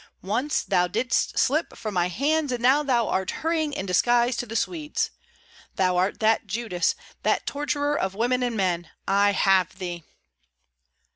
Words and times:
Once 0.23 0.63
thou 0.63 0.87
didst 0.87 1.37
slip 1.37 1.77
from 1.77 1.93
my 1.93 2.07
hands, 2.07 2.51
and 2.51 2.59
now 2.63 2.81
thou 2.81 3.07
art 3.07 3.29
hurrying 3.45 3.71
in 3.71 3.85
disguise 3.85 4.35
to 4.35 4.47
the 4.47 4.55
Swedes. 4.55 5.11
Thou 5.75 5.95
art 5.95 6.19
that 6.19 6.47
Judas, 6.47 6.95
that 7.21 7.45
torturer 7.45 7.99
of 7.99 8.15
women 8.15 8.41
and 8.41 8.57
men! 8.57 8.89
I 9.07 9.29
have 9.33 9.77
thee!" 9.77 10.03